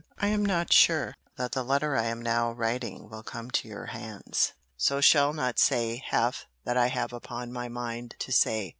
I 0.17 0.29
am 0.29 0.43
not 0.43 0.73
sure 0.73 1.13
that 1.37 1.51
the 1.51 1.61
letter 1.61 1.95
I 1.95 2.05
am 2.05 2.23
now 2.23 2.51
writing 2.53 3.07
will 3.07 3.21
come 3.21 3.51
to 3.51 3.67
your 3.67 3.85
hands: 3.93 4.53
so 4.75 4.99
shall 4.99 5.31
not 5.31 5.59
say 5.59 6.03
half 6.03 6.47
that 6.63 6.75
I 6.75 6.87
have 6.87 7.13
upon 7.13 7.53
my 7.53 7.69
mind 7.69 8.15
to 8.17 8.31
say. 8.31 8.69